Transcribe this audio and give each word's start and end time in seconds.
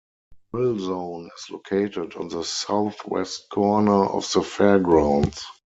Thrill 0.49 0.79
Zone 0.79 1.29
is 1.37 1.51
located 1.51 2.15
on 2.15 2.29
the 2.29 2.43
southwest 2.43 3.49
corner 3.51 4.05
of 4.07 4.23
the 4.33 4.41
Fairgrounds. 4.41 5.45